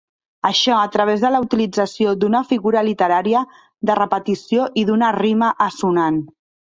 Això, 0.47 0.75
a 0.83 0.87
través 0.93 1.25
de 1.25 1.29
la 1.33 1.41
utilització 1.43 2.15
d'una 2.23 2.41
figura 2.53 2.83
literària 2.89 3.43
de 3.91 3.99
repetició 4.01 4.67
i 4.85 4.87
d'una 4.91 5.13
rima 5.19 5.53
assonant. 5.67 6.19